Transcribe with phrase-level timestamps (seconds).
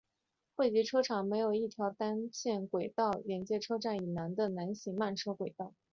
[0.55, 5.75] 汇集车厂设有一条单线轨道连接车站以南的南行慢车轨道。